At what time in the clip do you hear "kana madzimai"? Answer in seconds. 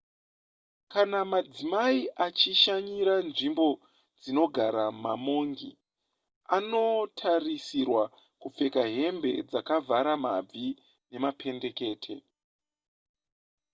0.91-1.99